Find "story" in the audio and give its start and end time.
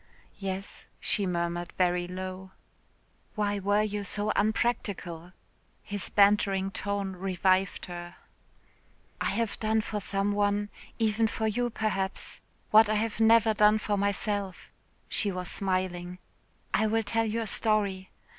17.45-18.09